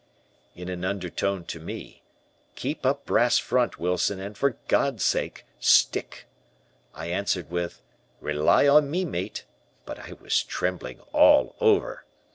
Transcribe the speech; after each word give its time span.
"In 0.55 0.67
an 0.67 0.83
undertone 0.83 1.43
to 1.45 1.59
me, 1.59 2.01
'Keep 2.55 2.85
a 2.85 2.95
brass 2.95 3.37
front, 3.37 3.77
Wilson, 3.79 4.19
and 4.19 4.35
for 4.35 4.57
God's 4.67 5.05
sake, 5.05 5.45
stick.' 5.59 6.25
I 6.95 7.05
answered 7.11 7.51
with, 7.51 7.83
'Rely 8.19 8.67
on 8.67 8.89
me, 8.89 9.05
mate,' 9.05 9.45
but 9.85 9.99
I 9.99 10.13
was 10.13 10.41
trembling 10.41 11.01
all 11.13 11.55
over. 11.61 12.03